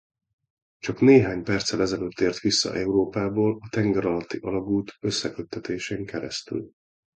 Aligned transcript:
Csak 0.77 0.99
néhány 1.01 1.43
perccel 1.43 1.81
ezelőtt 1.81 2.19
ért 2.19 2.39
vissza 2.39 2.73
Európából 2.75 3.57
a 3.61 3.67
tengeralatti-alagút 3.69 4.93
összeköttetésén 4.99 6.05
keresztül. 6.05 6.71